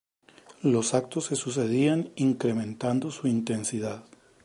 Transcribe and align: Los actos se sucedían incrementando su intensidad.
Los 0.63 0.95
actos 0.95 1.25
se 1.25 1.35
sucedían 1.35 2.09
incrementando 2.15 3.11
su 3.11 3.27
intensidad. 3.27 4.03